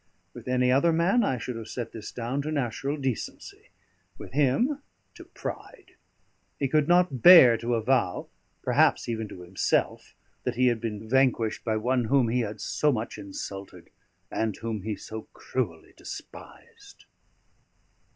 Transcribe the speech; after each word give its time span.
With 0.33 0.47
any 0.47 0.71
other 0.71 0.91
man 0.91 1.23
I 1.23 1.37
should 1.37 1.55
have 1.57 1.67
set 1.67 1.91
this 1.91 2.11
down 2.11 2.41
to 2.41 2.51
natural 2.51 2.97
decency; 2.97 3.69
with 4.17 4.31
him, 4.31 4.81
to 5.13 5.23
pride. 5.25 5.91
He 6.57 6.67
could 6.67 6.87
not 6.87 7.21
bear 7.21 7.55
to 7.57 7.75
avow, 7.75 8.27
perhaps 8.63 9.07
even 9.07 9.27
to 9.27 9.41
himself, 9.41 10.15
that 10.43 10.55
he 10.55 10.65
had 10.69 10.81
been 10.81 11.07
vanquished 11.07 11.63
by 11.63 11.77
one 11.77 12.05
whom 12.05 12.29
he 12.29 12.39
had 12.39 12.61
so 12.61 12.91
much 12.91 13.19
insulted 13.19 13.91
and 14.31 14.57
whom 14.57 14.81
he 14.81 14.95
so 14.95 15.27
cruelly 15.33 15.93
despised. 15.95 17.05